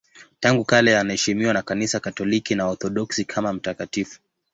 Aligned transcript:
Tangu 0.39 0.65
kale 0.65 0.99
anaheshimiwa 0.99 1.53
na 1.53 1.61
Kanisa 1.61 1.99
Katoliki 1.99 2.55
na 2.55 2.65
Waorthodoksi 2.65 3.25
kama 3.25 3.53
mtakatifu. 3.53 4.19